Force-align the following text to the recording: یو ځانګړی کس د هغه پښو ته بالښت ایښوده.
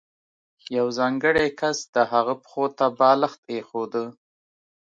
یو 0.77 0.87
ځانګړی 0.97 1.47
کس 1.59 1.77
د 1.95 1.97
هغه 2.11 2.33
پښو 2.43 2.65
ته 2.77 2.85
بالښت 2.99 3.41
ایښوده. 3.51 4.05